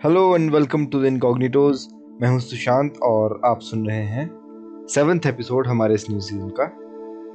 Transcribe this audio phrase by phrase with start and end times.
[0.00, 1.80] Hello and welcome to the incognitos
[2.20, 6.64] मैं हूँ सुशांत और आप सुन रहे हैं सेवन्थ एपिसोड हमारे इस न्यू सीज़न का।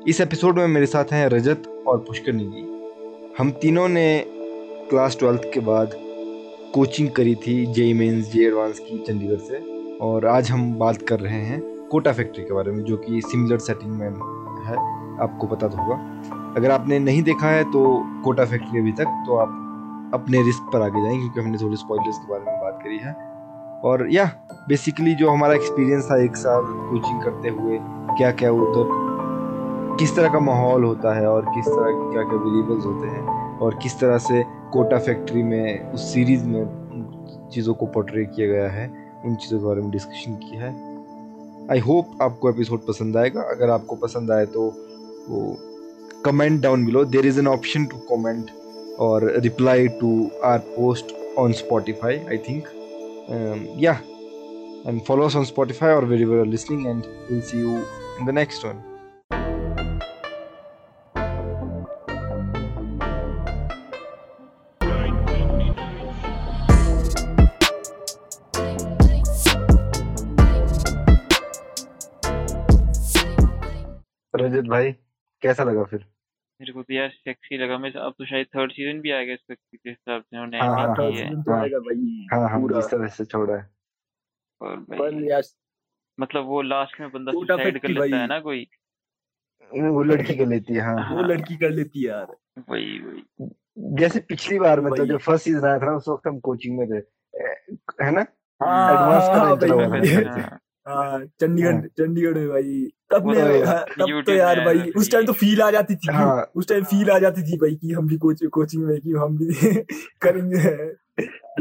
[0.08, 4.08] इस एपिसोड में मेरे साथ हैं रजत और पुष्कर निधि। हम तीनों ने
[4.90, 5.92] क्लास ट्वेल्थ के बाद
[6.74, 9.60] कोचिंग करी थी जे मेन्स जे एडवांस की चंडीगढ़ से।
[9.98, 11.62] और आज हम बात कर रहे हैं
[11.92, 14.78] कोटा फैक्ट्री के बारे में, जो कि सिमिलर सेटिंग में है।
[15.24, 17.86] आपको पता तो होगा। अगर आपने नहीं देखा है तो
[18.24, 19.62] कोटा फैक्ट्री अभी तक तो आप
[20.14, 22.55] अपने रिस्क पर आगे जाएँ, क्योंकि हमने थोड़ी स्पॉयलर्स के बारे में
[22.86, 23.14] करी है।
[23.84, 24.26] और या
[24.70, 27.78] बेसिकली जो हमारा एक्सपीरियंस था एक साल कोचिंग करते हुए
[28.18, 29.04] क्या क्या उधर
[30.00, 33.60] किस तरह का माहौल होता है और किस तरह के क्या क्या वेरिएबल्स होते हैं
[33.60, 38.70] और किस तरह से कोटा फैक्ट्री में, उस सीरीज़ में चीज़ों को पोर्ट्रे किया गया
[38.70, 38.88] है,
[39.26, 40.74] उन चीज़ों के बारे में डिस्कशन किया है।
[41.72, 44.68] आई होप आपको एपिसोड पसंद आएगा। अगर आपको पसंद आए तो
[45.30, 45.58] वो
[46.26, 48.52] comment down below there is an option to comment
[49.00, 50.12] और reply to
[50.46, 52.75] our post on Spotify I think.
[53.29, 54.01] Um, yeah,
[54.87, 57.85] and follow us on Spotify or wherever you're listening, and we'll see you
[58.19, 58.83] in the next one.
[74.41, 74.93] Rajat भाई
[75.43, 76.05] कैसा लगा फिर
[76.62, 79.54] मेरे को तो यार sexy लगा। मैं अब तो शायद थर्ड सीज़न भी आएगा इसका
[79.54, 82.82] के हिसाब से उन्होंने हाँ, हाँ, की सीज़न तो हाँ। आएगा भाई हाँ हम पूरा।
[82.82, 83.70] जिस तरह से छोड़ा है।
[84.62, 85.42] और पर यार
[86.20, 88.68] मतलब वो लास्ट में बंदा सुसाइड कर लेता है ना कोई?
[89.74, 92.36] वो लड़की कर लेती है हाँ वो हाँ। लड़की कर लेती है यार।
[92.70, 96.40] वही वही। जैसे पिछली बार मतलब वही। जब फ़र्स्ट सीज़न आया था उस वक्त हम
[96.40, 96.98] कोचिंग में थे।
[98.04, 98.26] है ना?
[98.64, 104.24] हाँ, एडवांस हाँ। था हाँ, हाँ चंडीगढ़ चंडीगढ़ में भाई तब ने तो हाँ, तब
[104.26, 107.20] तो यार भाई उस टाइम तो फील आ जाती थी। हाँ। उस टाइम फील आ
[107.20, 109.46] जाती थी भाई कि हम भी कोच कोचिंग में कि हम भी
[110.22, 110.86] करेंगे।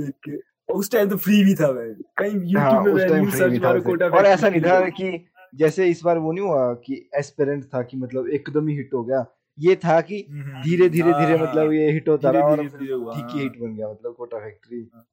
[0.00, 4.06] देख उस टाइम तो फ्री भी था भाई कहीं हाँ यूट्यूब में सर्च मारो कोटा
[4.06, 7.96] और ऐसा नहीं था कि जैसे इस बार वो नहीं हुआ कि एस्पिरेंट था कि
[7.96, 9.26] मतलब एकदम ही हिट हो गया।
[9.58, 12.56] ये था कि हम्म, धीरे धीरे हाँ, धीरे हाँ, मतलब ये हिट होता रहा और
[12.56, 15.06] ठीक ही हाँ। हिट बन गया मतलब कोटा फैक्ट्री हाँ।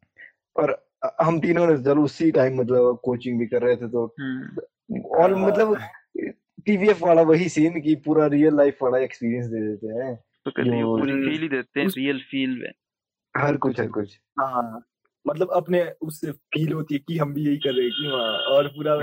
[0.55, 0.90] और
[1.21, 5.35] हम तीनों ने जल उसी टाइम मतलब कोचिंग भी कर रहे थे तो हम्म, और।
[5.35, 5.77] मतलब
[6.65, 10.69] टीवीएफ वाला वही सीन की पूरा रियल लाइफ वाला एक्सपीरियंस दे देते हैं। तो कहते
[10.69, 12.71] हैं पूरी फील ही देते हैं रियल फील में।
[13.37, 14.90] हर कुछ हर कुछ। हाँ।
[15.27, 18.37] मतलब अपने उससे फील होती है कि हम भी यही कर रहे हैं कि वहाँ
[18.55, 18.95] और पूरा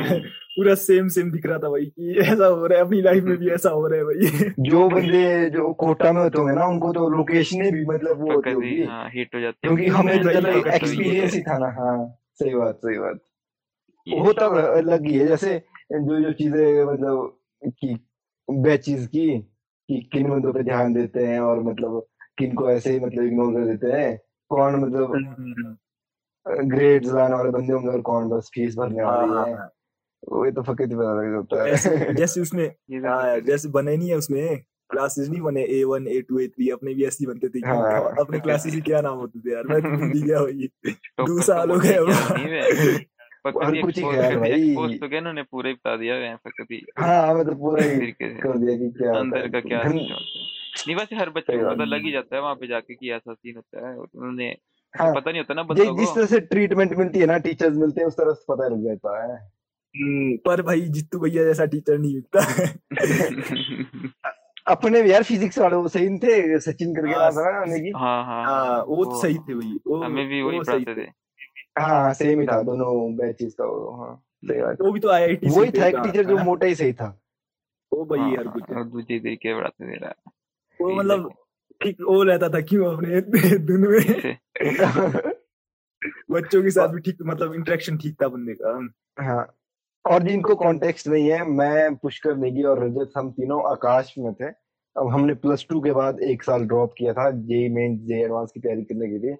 [0.56, 3.36] पूरा सेम सेम दिख रहा था भाई कि ऐसा हो रहा है अपनी लाइफ में
[3.36, 6.92] भी ऐसा हो रहा है भाई। जो बंदे जो कोटा में होते होंगे ना उनको
[6.92, 10.22] तो लोकेशन भी मतलब वो तो होती होगी। हाँ हिट हो जाती है क्योंकि हमें
[10.22, 13.20] तो तो तो एक्सपीरियंस ही था ना हाँ सही बात सही बात।
[14.06, 14.46] ये होता
[14.78, 15.62] अलग ही है जैसे
[15.92, 17.96] जो जो चीज़ें मतलब की
[18.50, 19.38] बैचेस की
[19.88, 22.06] कि किन बंदों पे ध्यान देते हैं और मतलब
[22.38, 24.18] किन को ऐसे ही मतलब इग्नोर कर देते हैं
[24.50, 25.12] कौन मतलब
[26.48, 29.70] ग्रेड्स लाने वाले बंदे होंगे और कौन बस फ़ीस भरने हाँ, वाले हाँ, हैं हाँ।
[30.28, 33.68] वो ये तो फकत ही पता लग जाता है ऐसे जैसे उसमें तो हाँ, जैसे
[33.68, 34.58] बने नहीं है उसमें
[34.90, 37.58] क्लासेस नहीं बने A one A two A three अपने भी ऐसे ही बनते थे
[37.66, 40.66] हाँ। अपने क्लासेस ही क्या नाम होते थे यार मैं तो भूल ही गया वही
[40.86, 43.04] दो तो साल हो गए
[43.46, 46.36] फकत हर कुछ ही दिया भाई। expose तो क्या इन्होंने पूरा ही बता दिया है
[46.36, 46.86] फकत ही
[47.34, 51.74] मतलब पूरा ही कर दिया कि क्या अंदर का क्या। नहीं वैसे हर बच्चे को
[51.74, 54.56] पता लग ही जाता है वहाँ पे जाके कि ऐसा सीन होता है और उन्होंने
[54.94, 57.76] हाँ, पता नहीं होता ना जि- बंदों जिस तरह से ट्रीटमेंट मिलती है ना टीचर्स
[57.76, 59.34] मिलते हैं उस तरह से पता लग जाता है।
[59.94, 62.40] हम्म, पर भाई जित्तू भैया जैसा टीचर नहीं मिलता
[64.66, 67.90] अपने यार फिजिक्स वाले वो सही थे सचिन करके हाँ, नाम था ना उन्हें की।
[67.96, 71.06] हाँ हाँ हाँ। वो तो सही थे वही वो हमें भी वही पढ़ाते थे।
[71.80, 74.12] हाँ सेम ही था दोनों बैचेस का वो हाँ
[74.82, 77.08] वो भी तो आईआईटी वही था एक टीचर जो मोटा ही सही था।
[77.92, 80.06] वो भाई हाँ, हर कुछ। दूसरे तरीके पढ़ाते थे
[80.80, 81.32] वो मतलब
[81.80, 83.20] ठीक वो रहता था क्यों अपने
[83.58, 84.36] दिन में
[86.30, 88.72] बच्चों के साथ भी ठीक मतलब इंटरेक्शन ठीक था बंदे का।
[89.24, 89.54] हाँ
[90.04, 94.48] और जिनको कॉन्टेक्स्ट नहीं है मैं पुष्कर नेगी और रजत हम तीनों आकाश में थे।
[94.96, 98.50] अब हमने प्लस टू के बाद एक साल ड्रॉप किया था जे मेन जे एडवांस
[98.54, 99.36] की तैयारी करने के लिए।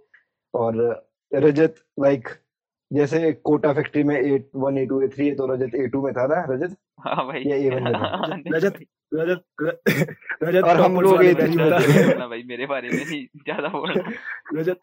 [0.54, 2.28] और रजत लाइक
[2.90, 6.12] जैसे कोटा फैक्ट्री में A one A two A three तो रजत ए टू में
[6.14, 6.76] था ना रजत?
[7.00, 8.08] हाँ भाई। ये A1 में था।
[8.56, 8.78] रजत
[9.14, 9.42] रजत
[10.42, 14.12] रजत और हम लोग में था। भाई मेरे बारे में नहीं ज़्यादा बोलना।
[14.54, 14.78] रजत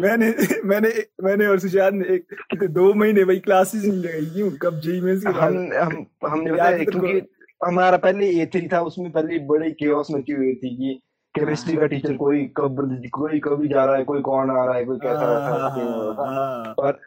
[0.00, 0.32] मैंने
[0.64, 0.88] मैंने
[1.24, 1.58] मैंने और
[1.92, 4.50] ने एक कितने दो महीने भाई क्लासेस नहीं लगाई क्यों?
[4.62, 6.84] कब मेंस के हम हम हमने बताया है?
[6.84, 7.20] क्योंकि
[7.64, 11.00] हमारा पहले ए थ्री था उसमें पहले बड़ी केओस मची हुई थी कि
[11.38, 14.84] केमिस्ट्री का टीचर कोई कब कोई कभी जा रहा है कोई कौन आ रहा है
[14.84, 17.00] कोई कैसा हाँ, हाँ, हो रहा था। हाँ, और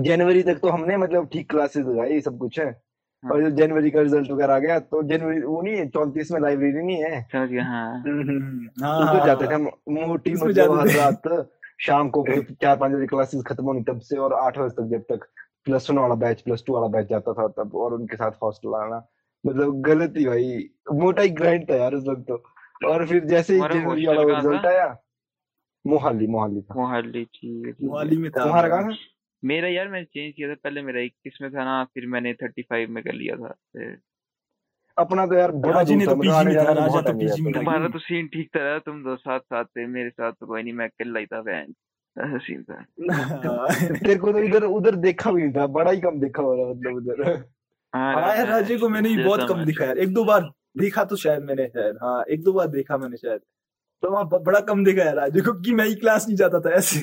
[0.00, 3.90] जनवरी तक तो हमने मतलब ठीक क्लासेस लगाई सब कुछ है। हाँ। और जब जनवरी
[3.90, 7.26] का रिज़ल्ट वगैरह आ गया तो जनवरी वो नहीं है चौंतीस में लाइब्रेरी नहीं है।
[7.34, 8.02] हाँ।
[8.82, 11.42] हाँ, हाँ, जाते थे हम मोटी मतलब थे।
[11.84, 12.24] शाम को
[12.62, 15.26] चार पाँच बजे क्लासेस खत्म होनी तब से और आठ बजे तक जब तक
[15.64, 18.74] प्लस वन वाला बैच प्लस टू वाला बैच जाता था तब और उनके साथ हॉस्टल
[18.74, 19.08] आना।
[19.46, 22.42] मतलब गलत ही भाई मोटा ही ग्राइंड था यार उस वक्त तो।
[22.86, 24.68] और फिर जैसे ही जनवरी वाला रिज़ल्ट था?
[24.68, 24.96] आया
[25.86, 28.96] मोहाली मोहाली था। मोहाली ठीक मोहाली में था तुम्हारा कहाँ था?
[29.44, 32.62] मेरा यार मैंने चेंज किया था पहले मेरा इक्कीस में था ना फिर मैंने थर्टी
[32.62, 33.54] फाइव में कर लिया था
[34.96, 37.52] अपना तो यार बड़ा दूर ने तो मतलब आने में था, राजा तो PG में
[37.52, 40.46] था। तुम्हारा तो सीन ठीक था यार, तुम दो साथ साथ थे मेरे साथ तो
[40.46, 41.74] कोई नहीं मैं अकेला ही था बहन।
[42.38, 43.66] सीन था था।
[44.04, 46.66] तेरे को तो इधर उधर देखा भी नहीं था बड़ा ही कम देखा हो रहा
[46.66, 47.30] मतलब उधर।
[47.94, 50.50] हाँ हाँ यार राजे को मैंने भी बहुत कम मैं- देखा यार एक दो बार।
[50.78, 53.40] देखा तो शायद मैंने शायद। हाँ एक दो बार देखा मैंने शायद।
[54.02, 56.70] तो वहाँ बड़ा कम देखा है राजे को कि मैं ही क्लास नहीं जाता था
[56.70, 57.00] ऐसे।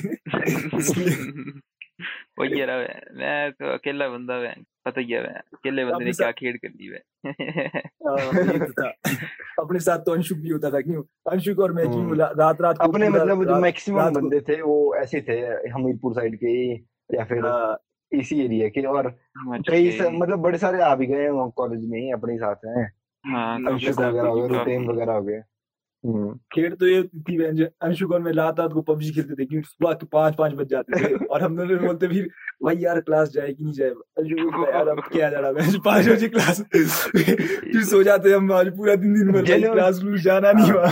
[0.78, 1.16] इसलिए।
[2.38, 2.68] वही यार
[3.14, 4.54] मैं। तो अकेला बंदा है
[4.86, 7.02] पता ही है मैं अकेले बंदे ने क्या खेड़ कर दी है।
[7.78, 8.16] हाँ,
[8.58, 11.02] तो अपने साथ तो अंशुक भी होता था क्यों?
[11.32, 12.00] अंशुक और मैं क्यों?
[12.00, 15.40] हम्म। रात रात अपने मतलब जो मैक्सिमम बंदे थे वो ऐसे थे
[15.70, 16.72] हमीरपुर साइड के
[17.16, 17.78] या फिर हाँ,
[18.12, 19.10] इसी एरिया के। और
[19.70, 23.54] कई मतलब बड़े सारे आ भी गए कॉलेज में ही अपने ही साथ हैं। हाँ
[23.54, 25.42] अपने अंशुक साथ वगैरह हो गए काफी- रुतेन वगैरह हो गए।
[26.04, 27.66] हम्म। खेल तो ये थी जो
[28.18, 28.32] मैं
[28.72, 32.08] को पबजी खेलते थे क्योंकि सुबह पाँच पाँच बज जाते थे और हम दोनों बोलते
[32.08, 32.28] फिर
[32.64, 33.88] भाई यार क्लास जाए कि नहीं जाए
[34.70, 39.14] यार अब क्या जाना मैं पाँच बजे क्लास फिर सो जाते हम आज पूरा दिन
[39.14, 40.90] दिन भर क्लास जाना नहीं हुआ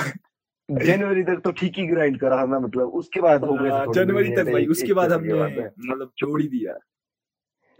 [0.68, 4.34] जनवरी तक तो ठीक ही ग्राइंड करा ना मतलब उसके बाद हो थे हाँ, जनवरी
[4.36, 6.72] तक भाई उसके बाद हमने मतलब छोड़ ही दिया।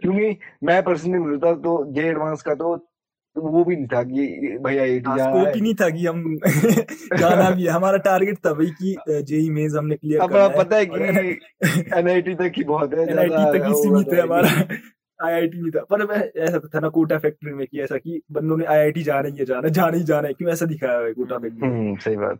[0.01, 2.75] क्योंकि मैं पर्सनली मिलता तो जे एडवांस का तो
[3.37, 6.37] वो भी नहीं था कि भैया एटी जा रहा स्कोप ही। नहीं था कि हम
[7.19, 10.57] जाना भी है। हमारा टारगेट था भाई कि जेई मेंस हमने क्लियर अब करना है।
[10.57, 14.49] पता है कि एनआईटी तक ही बहुत है एनआईटी तक ही सीमित है हमारा।
[15.19, 18.57] आईआईटी नहीं था। पर मैं ऐसा था ना कोटा फैक्ट्री में कि ऐसा कि बंदों
[18.57, 21.37] ने आईआईटी जाना ही है जाना जाना ही जाना है। क्यों ऐसा दिखाया है कोटा
[21.37, 21.77] फैक्ट्री में?
[21.79, 22.39] हम्म सही बात।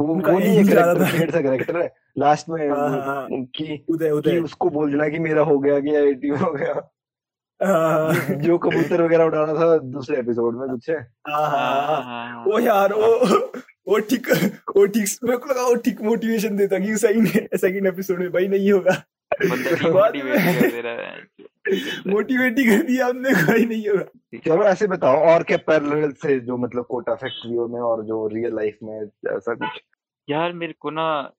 [0.00, 3.26] वो नहीं है ही करेक्टर सा करेक्टर है। लास्ट में हाँ, हाँ, हाँ।
[3.56, 6.66] कि उदय कि उदय। उसको बोल देना कि मेरा हो गया कि आईआईटी हो गया
[6.66, 6.90] हाँ, हाँ,
[8.42, 12.58] जो कबूतर वगैरह उड़ाना था दूसरे एपिसोड में कुछ है। हाँ, हाँ, हाँ। हाँ वो
[12.58, 13.38] यार वो
[13.88, 14.30] वो ठीक
[14.76, 18.32] वो ठीक मेरे को लगा वो ठीक मोटिवेशन देता कि सही ने सेकंड एपिसोड में
[18.32, 19.02] भाई नहीं होगा।
[19.42, 21.26] बंदा बाद डिमोटिवेट में- कर दे रहा है।
[22.06, 24.04] मोटिवेट ही कर दिया हमने भाई नहीं होगा।
[24.38, 28.56] चलो ऐसे बताओ और क्या पैरेलल से जो मतलब कोटा फैक्ट्रियों में और जो रियल
[28.56, 29.00] लाइफ में
[29.36, 29.68] ऐसा कुछ?
[30.30, 31.30] यार मेरे को ना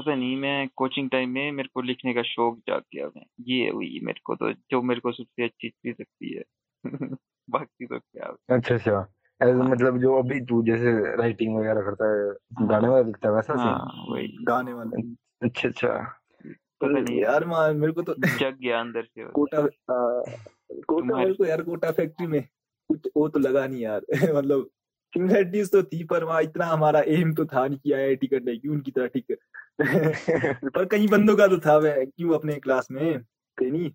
[0.00, 3.70] पता नहीं मैं कोचिंग टाइम में मेरे को लिखने का शौक जाग गया मैं। ये
[3.70, 6.42] हुई मेरे को तो जो मेरे को सबसे अच्छी चीज़ लगती है।
[7.50, 9.12] बाकी तो क्या अच्छा अच्छा।
[9.42, 12.32] ऐसे हाँ। मतलब जो अभी तू जैसे राइटिंग वगैरह करता है
[12.68, 15.02] गाने वगैरह लिखता है वैसा हाँ वही। गाने वाले।
[15.46, 16.16] अच्छा अच्छा।
[16.46, 20.82] पता नहीं। यार मान मेरे को तो जग गया अंदर से वो। कोटा आ, कोटा
[20.84, 22.42] तुम्हारे- मेरे को यार कोटा फैक्ट्री में
[22.88, 24.00] कुछ वो तो लगा नहीं यार।
[24.36, 24.70] मतलब
[25.14, 28.68] सिमिलैरिटीज तो थी पर वहाँ इतना हमारा एम तो था नहीं कि आईआईटी करने की
[28.68, 29.24] उनकी तरह ठीक
[29.80, 33.20] पर कई बंदों का तो था वह क्यों अपने क्लास में?
[33.58, 33.90] थे नहीं।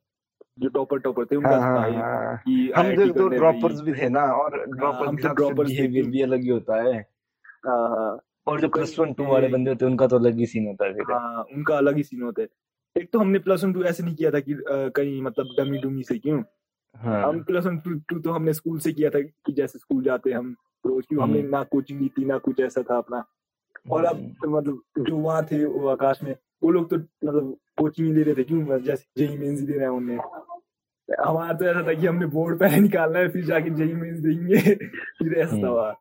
[0.60, 4.10] जो टॉपर टॉपर थे उनका हाँ हाँ हाँ। कि हम जो तो ड्रॉपर्स भी थे
[4.10, 6.94] ना और ड्रॉपर्स हम के तो थे। बिहेवियर भी अलग ही होता है।
[7.68, 8.18] हाँ हाँ।
[8.48, 10.86] और जो प्लस वन टू वाले बंदे होते हैं उनका तो अलग ही सीन होता
[10.86, 12.48] है हाँ उनका अलग ही सीन होता। है
[12.96, 14.56] एक तो हमने प्लस वन टू ऐसे नहीं किया था कि
[14.96, 16.42] कहीं मतलब डमी डुमी से क्यों?
[16.96, 17.78] हाँ। हम प्लस वन
[18.10, 20.56] टू तो हमने स्कूल से किया था कि जैसे स्कूल जाते हम
[20.86, 23.24] रोज क्यों हमने हम्म। ना कोचिंग ली थी ना कुछ ऐसा था अपना।
[23.92, 28.14] और अब तो मतलब जो वहाँ थे वो आकाश में वो लोग तो मतलब कोचिंग
[28.16, 28.80] ले रहे थे क्यों?
[28.80, 30.18] जैसे जेई मेंस दे रहे हैं उन्हें।
[31.26, 34.56] हमारा तो ऐसा था कि हमने बोर्ड पहले निकालना है फिर जाके जेई मेंस देंगे।
[35.20, 35.94] फिर ऐसा था हम्म। वहाँ।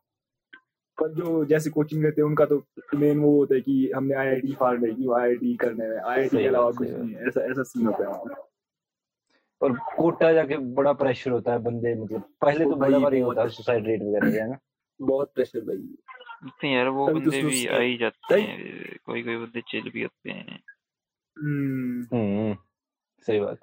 [1.01, 2.63] पर जो जैसे कोचिंग लेते हैं उनका तो
[2.95, 6.27] मेन वो होता है कि हमने आईआईटी फाड़ रही कि आईआईटी करने में आई आई
[6.27, 8.35] टी के अलावा कुछ नहीं ऐसा ऐसा सीन होता है
[9.61, 13.49] और कोटा जाके बड़ा प्रेशर होता है बंदे मतलब पहले तो बड़ा बहुत होता है
[13.49, 14.57] सुसाइड रेट वगैरह है ना?
[15.01, 15.95] बहुत प्रेशर भाई।
[16.45, 20.01] इतने यार वो तो बंदे भी आ ही। जाते हैं कोई कोई बंदे चिल भी
[20.01, 20.63] होते हैं।
[21.39, 22.57] हम्म। हम्म
[23.19, 23.59] सही बात।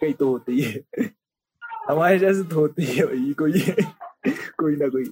[0.00, 0.84] कहीं तो होती है।
[1.88, 3.52] हमारे जैसे तो होती है भाई कोई
[4.60, 5.04] कोई ना कोई।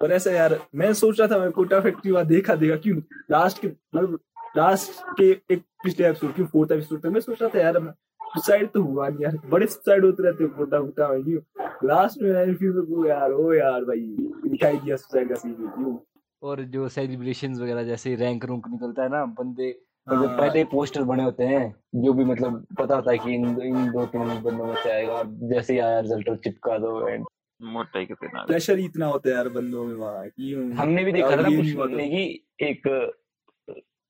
[0.00, 2.98] पर ऐसा यार मैं सोच रहा था मैं कोटा फैक्ट्री वहाँ देखा देखा क्यों?
[3.30, 4.20] लास्ट के मतलब
[4.56, 7.94] लास्ट के एक पिछले एपिसोड क्यों फोर्थ एपिसोड तक मैं सोच रहा था यार
[8.34, 11.40] सुसाइड तो हुआ नहीं यार। बड़े सुसाइड होते रहते हैं कोटा कोटा में क्यों?
[11.88, 14.00] लास्ट में यार फिर को यार ओ यार भाई
[14.48, 15.96] दिखाई दिया सुसाइड का सीन क्यों?
[16.42, 19.66] और जो सेलिब्रेशंस वगैरह जैसे रैंक रूंक निकलता है ना बंदे
[20.06, 23.60] हाँ। मतलब पहले पोस्टर बने होते हैं जो भी मतलब पता होता है कि इन
[23.62, 25.22] इन दो तीन बंदों में से आएगा
[25.52, 27.24] जैसे ही आया रिज़ल्ट चिपका दो एंड
[27.60, 30.72] मोटाई के ना प्रेशर इतना होता है यार बंदों में वहाँ क्यों?
[30.72, 32.24] हमने भी देखा था ना कुछ महीने की
[32.68, 32.88] एक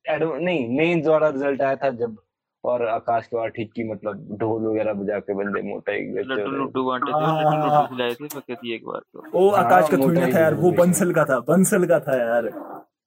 [0.05, 2.17] एडो नहीं मेंस वाला रिज़ल्ट आया था जब
[2.63, 6.33] और आकाश के बाद ठीक की मतलब ढोल वगैरह बजा के बंदे मोटा एक लड्डू
[6.35, 9.63] लेक्चर लड्डू बांटे थे हाँ, लड्डू हाँ। खिलाए थे फकत एक बार तो। ओ हाँ,
[9.63, 12.49] आकाश का थोड़ी था यार वो बंसल का था बंसल का था यार।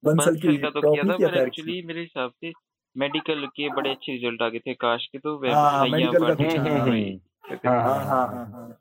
[0.04, 2.52] बंसल की का तो किया था किया पर एक्चुअली मेरे हिसाब से
[2.96, 7.82] मेडिकल के बड़े अच्छे रिज़ल्ट आ गए थे काश के तो वे हाँ, का हाँ,
[7.82, 8.76] हाँ, हाँ हाँ हाँ।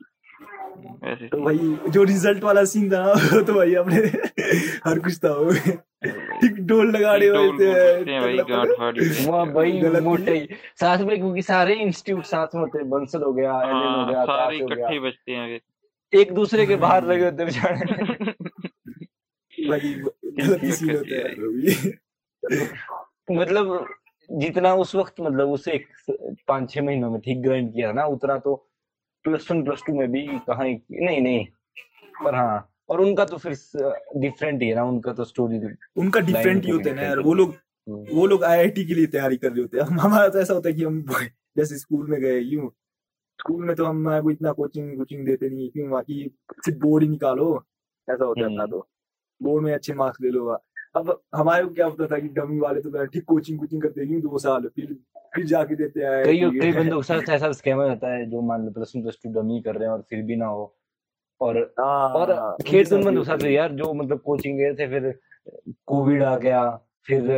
[1.02, 3.02] हाँ तो। भाई जो रिज़ल्ट वाला सीन था
[3.42, 3.96] तो भाई अपने
[4.86, 5.34] हर कुछ था
[6.36, 10.48] वो ठीक डोल लगाने डोल वाले बोलते हैं भाई मोटे।
[10.80, 14.12] साथ में क्योंकि सारे इंस्टीट्यूट साथ में होते हैं बंसल हो गया एलएन हो हाँ
[14.12, 15.60] गया सारे इकट्ठे बचते हैं
[16.14, 17.86] एक दूसरे के बाहर लगे होते हैं बेचारे।
[19.68, 21.34] भाई गलत ही होता है।
[23.36, 23.94] मतलब
[24.32, 25.86] जितना उस वक्त मतलब उसे एक
[26.48, 28.70] पाँच छह महीनों में ठीक ग्राइंड किया ना उतना तो
[29.24, 31.46] प्लस वन प्लस टू में भी कहा नहीं नहीं।
[32.24, 33.52] पर हाँ और उनका तो फिर
[34.16, 35.60] डिफरेंट ही है ना उनका तो स्टोरी
[35.96, 37.54] उनका डिफरेंट ही तो होता है ना यार वो लोग
[37.86, 40.68] हम्म। वो लोग आईआईटी के लिए तैयारी कर रहे होते हैं। हमारा तो ऐसा होता
[40.68, 41.04] है कि हम
[41.58, 42.70] जैसे स्कूल में गए यूँ।
[43.38, 45.90] स्कूल में तो हम को इतना कोचिंग कोचिंग देते नहीं क्यों?
[45.90, 46.30] बाकी
[46.64, 47.64] सिर्फ़ बोर्ड ही निकालो।
[48.08, 48.88] ऐसा होता है अपना हम्म। तो।
[49.40, 50.46] बोर्ड में अच्छे मार्क्स ले लो।
[50.96, 54.20] अब हमारे को क्या होता था कि डमी वाले तो ठीक कोचिंग कोचिंग करते हैं
[54.20, 54.96] दो साल फिर
[55.34, 58.64] फिर जाके देते हैं कई कई बंदों के साथ ऐसा स्कैम होता है जो मान
[58.64, 60.64] लो plus one plus two dummy कर रहे हैं और फिर भी ना हो।
[61.40, 63.72] और हाँ, और हाँ, खेत उनके उन साथ बंदों भी के साथ होता है। यार
[63.72, 65.12] जो मतलब कोचिंग गए थे फिर
[65.86, 66.64] कोविड आ गया
[67.06, 67.30] फिर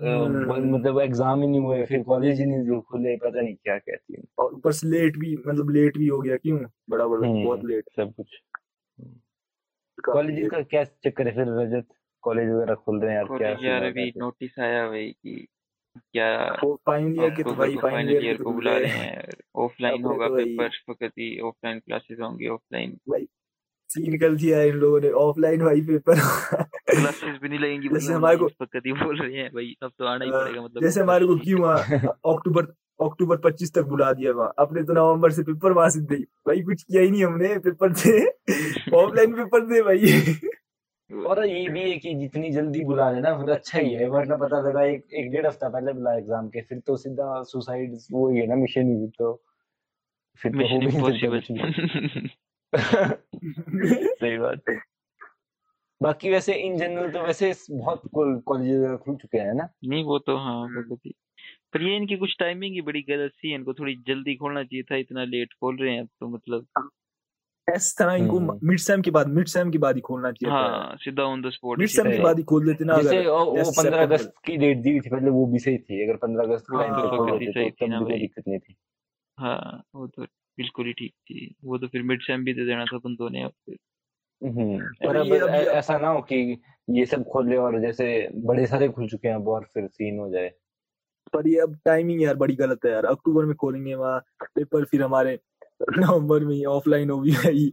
[0.00, 3.96] हम्म। मतलब एग्ज़ाम ही नहीं हुए फिर कॉलेज ही नहीं खुले पता नहीं क्या क्या
[3.96, 6.58] थी और ऊपर से लेट भी मतलब लेट भी हो गया क्यों
[6.90, 8.40] बड़ा बड़ा हम्म। बहुत लेट सब कुछ
[10.04, 11.86] कॉलेज का क्या चक्कर है फिर रजत
[12.24, 15.46] कॉलेज वगैरह खुल रहे हैं यार क्या कॉलेज यार सीन अभी नोटिस आया भाई कि
[16.12, 20.68] क्या फाइनल ईयर के तो भाई फाइनल ईयर के बुला रहे हैं। ऑफलाइन होगा पेपर
[20.68, 22.96] फकत ही ऑफलाइन क्लासेस होंगी ऑफलाइन
[23.90, 26.14] सीन निकल दिया है इन लोगों ने ऑफलाइन भाई पेपर
[26.90, 30.04] क्लासेस भी नहीं लगेंगी जैसे हमारे को- फकत ही बोल रहे हैं भाई अब तो
[30.04, 31.62] आना ही हाँ, पड़ेगा मतलब जैसे हमारे को क्यों
[32.34, 32.62] अक्टूबर
[33.00, 34.54] अक्टूबर 25 तक बुला दिया वहाँ?
[34.58, 37.92] अपने तो नवंबर से पेपर वहाँ से दी। भाई कुछ किया ही नहीं हमने पेपर
[37.92, 38.24] थे
[38.96, 39.98] ऑफलाइन पेपर थे भाई।
[41.10, 44.60] और ये भी है कि जितनी जल्दी बुला लेना फिर अच्छा ही है वरना पता
[44.60, 48.38] लगा एक एक डेढ़ हफ़्ता पहले बुला एग्ज़ाम के फिर तो सीधा सुसाइड वो ही
[48.38, 49.42] है ना मिशन ही तो
[50.40, 51.40] फिर तो मिशन इम्पॉसिबल
[54.20, 54.80] सही बात है।
[56.02, 59.68] बाकी वैसे इन जनरल तो वैसे बहुत कॉलेज खुल चुके हैं ना?
[59.84, 60.68] नहीं वो तो हाँ
[61.06, 61.14] ही
[61.72, 64.82] पर ये इनकी कुछ टाइमिंग ही बड़ी गलत सी है इनको थोड़ी जल्दी खोलना चाहिए
[64.82, 66.66] था इतना लेट खोल रहे हैं तो मतलब।
[67.68, 70.52] इस तरह इनको हम्म। मिड सेम के बाद मिड सेम के बाद ही खोलना चाहिए
[70.54, 73.30] हाँ सीधा on the spot mid sem के बाद ही खोल देते ना जैसे अगर
[73.30, 76.02] वो- वो जैसे पंद्रह सितंबर- अगस्त की डेट दी थी पहले वो भी सही थी।
[76.04, 77.98] अगर पंद्रह अगस्त को हाँ, टाइम पे तो खोल देते सही तो थी तब ना
[77.98, 78.76] भी भाई। दिक्कत नहीं थी।
[79.38, 80.22] हाँ वो तो
[80.58, 83.42] बिल्कुल ही ठीक थी। वो तो फिर मिड सेम भी दे देना था बंदों ने।
[83.42, 83.76] अब फिर
[84.42, 89.08] हम्म, पर अब ऐसा ना हो कि ये सब खोले और जैसे बड़े सारे खुल
[89.08, 90.48] चुके हैं अब और फिर सीन हो जाए।
[91.32, 94.20] पर ये अब टाइमिंग यार बड़ी गलत है यार। अक्टूबर में खोलेंगे वहाँ
[94.54, 95.38] पेपर फिर हमारे
[95.80, 97.72] नवंबर में ही ऑफलाइन हो भी भाई।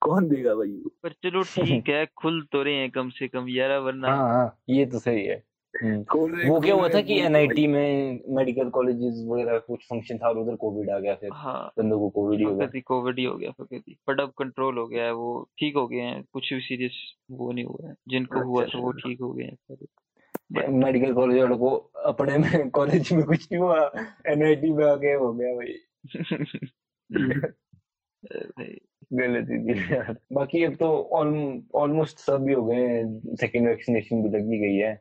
[0.00, 0.82] कौन देगा भाई?
[1.02, 4.58] पर चलो ठीक है खुल तो रहे हैं कम से कम यार वरना हाँ हाँ
[4.68, 5.42] ये तो सही है।
[5.74, 10.38] हम्म। वो क्या हुआ था कि एनआईटी में मेडिकल कॉलेजेस वगैरह कुछ फ़ंक्शन था और
[10.38, 13.36] उधर कोविड आ गया फिर। हाँ। बंदों को कोविड ही हो गया। कोविड ही हो
[13.36, 16.60] गया फकत बट अब कंट्रोल हो गया है वो ठीक हो गए हैं कुछ भी
[16.60, 16.92] सीरियस
[17.30, 21.38] वो नहीं हुआ है। जिनको हुआ था वो ठीक हो गए हैं सारे। मेडिकल कॉलेज
[21.38, 21.70] वालों को
[22.06, 23.90] अपने में कॉलेज में कुछ नहीं हुआ
[24.26, 25.74] एनआईटी में आके हो गया भाई।
[27.12, 28.78] भाई,
[29.12, 30.86] गलत ही थी यार। बाकी अब तो
[31.74, 34.94] ऑलमोस्ट सब भी हो गए सेकेंड वैक्सीनेशन भी लगी गई है।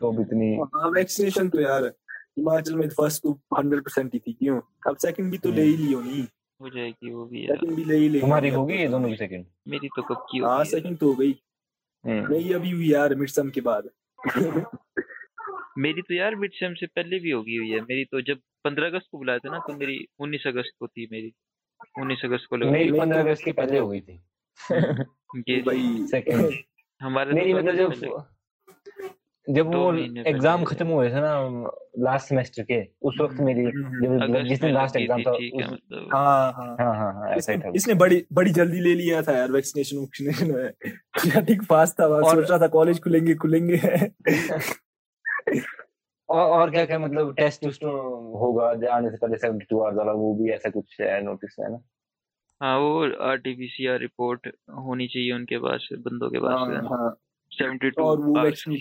[0.00, 4.32] तो अब इतनी हाँ वैक्सीनेशन तो यार हिमाचल में फ़र्स्ट तो हंड्रेड परसेंट ही थी।
[4.32, 4.60] क्यों?
[4.88, 6.26] अब सेकंड भी तो ले ही ली होनी
[6.60, 9.44] हो जाएगी वो भी सेकंड भी ले ही ले तुम्हारी होगी ये दोनों की सेकेंड
[9.68, 11.34] मेरी तो कब की हाँ सेकंड तो हो गई।
[12.04, 13.88] नहीं अभी हुई यार मिड सम के बाद।
[15.78, 18.86] मेरी तो यार मिड सेम से पहले भी होगी हुई है। मेरी तो जब पंद्रह
[18.86, 21.32] अगस्त को बुलाया था ना तो मेरी उन्नीस अगस्त को थी मेरी।
[22.00, 24.22] उन्नीस अगस्त को लगा। पंद्रह अगस्त की पहले हो गई थी।
[25.48, 26.06] ये भाई
[27.02, 27.92] हमारे मेरी तो मतलब जब
[29.46, 29.94] जब वो
[30.26, 34.74] एग्ज़ाम खत्म हुए थे ना लास्ट सेमेस्टर के उस वक्त मेरी जब अगस्त जिस दिन
[34.74, 38.26] लास्ट एग्ज़ाम था है मतलब। हाँ हाँ। हाँ हाँ हाँ ऐसा ही था। इसने बड़ी
[38.32, 40.72] बड़ी जल्दी ले लिया था यार वैक्सीनेशन वैक्सीनेशन में।
[41.46, 43.76] ठीक फास्ट था और- सोच रहा था कॉलेज खुलेंगे खुलेंगे।
[46.28, 50.12] और और क्या क्या मतलब टेस्ट उस्ट होगा आने से पहले सेवेंटी टू आवर्स वाला
[50.12, 51.78] वो भी ऐसा कुछ है नोटिस है ना?
[52.62, 54.46] हाँ वो आरटीपीसीआर रिपोर्ट
[54.78, 57.16] होनी चाहिए उनके पास बंदों के पास हाँ, हाँ।
[57.52, 58.78] सेवेंटी टू और वो वैक्सीन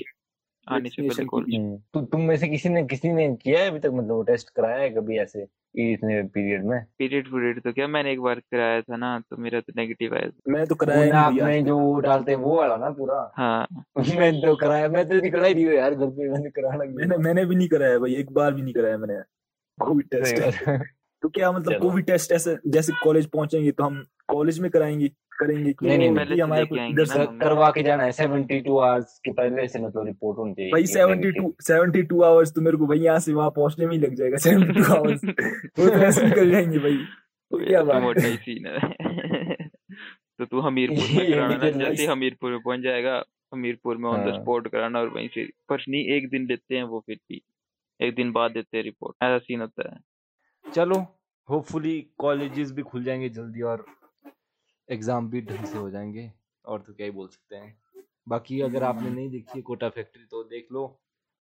[0.70, 1.46] आने से पहले कॉल
[1.94, 3.90] तो तुम में से किसी ने किसी ने किया है अभी तक?
[3.94, 5.48] मतलब वो टेस्ट कराया है कभी ऐसे?
[5.76, 6.86] इतने पीरियड में?
[7.00, 7.88] पीरियड पीरियड तो क्या?
[7.88, 11.30] मैंने एक बार कराया था ना तो मेरा तो नेगेटिव आया था। मैं तो कराया
[11.30, 13.34] नहीं भैया जो डालते हैं वो वाला ना पूरा?
[13.36, 13.68] हाँ।
[14.20, 17.46] मैंने तो कराया मैं तो नहीं कराई हूँ यार घर पे मैंने कराना मैंने मैंने
[17.46, 19.22] भी नहीं कराया भाई एक बार भी नहीं कराया मैंने।
[19.86, 24.72] कोविड टेस्ट तो क्या मतलब कोविड टेस्ट ऐसे जैसे कॉलेज पहुँचेंगे तो हम कॉलेज में
[24.72, 25.08] कराएँगे
[25.40, 27.84] करेंगे कि नहीं, नहीं, पहले हमारे लेके को आएँगे इधर ना से हम। करवा के
[27.84, 31.28] जाना है सेवेंटी टू आवर्स के पहले से मतलब रिपोर्ट होनी चाहिए भाई कि seventy
[31.28, 34.00] negative। Two seventy two hours तो मेरे को भाई यहाँ से वहाँ पहुँचने में ही
[34.00, 35.26] लग जाएगा सेवेंटी टू आवर्स
[35.80, 36.98] वो तो ऐसे निकल जाएँगे भाई।
[37.52, 38.80] तो क्या तो बात है। ही सीन है।
[40.40, 44.68] तो तू हमीरपुर में कराना जैसे हमीरपुर में पहुँच जाएगा हमीरपुर में ऑन द। स्पॉट
[44.68, 47.42] कराना और वहीं से पर नहीं एक दिन लेते हैं वो फिर भी।
[48.02, 50.00] एक दिन बाद देते हैं रिपोर्ट ऐसा सीन होता है।
[50.76, 50.96] चलो
[51.50, 53.86] होपफुली कॉलेजेस भी खुल जाएँगे जल्दी और
[54.90, 56.32] एग्ज़ाम भी ढंग से हो जाएँगे,
[56.66, 57.78] और तो क्या ही बोल सकते हैं।
[58.30, 60.86] बाकी अगर आपने नहीं देखी है कोटा फैक्ट्री तो देख लो।